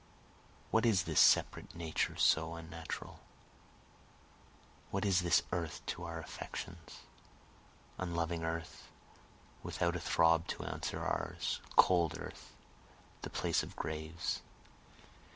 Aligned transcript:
what 0.71 0.83
is 0.83 1.03
this 1.03 1.19
separate 1.19 1.75
Nature 1.75 2.15
so 2.15 2.55
unnatural? 2.55 3.19
What 4.89 5.05
is 5.05 5.21
this 5.21 5.43
earth 5.51 5.85
to 5.85 6.05
our 6.05 6.19
affections? 6.19 7.01
(unloving 7.99 8.43
earth, 8.43 8.87
without 9.61 9.95
a 9.95 9.99
throb 9.99 10.47
to 10.47 10.63
answer 10.63 11.05
ours, 11.05 11.61
Cold 11.75 12.17
earth, 12.17 12.55
the 13.21 13.29
place 13.29 13.61
of 13.61 13.75
graves.) 13.75 14.41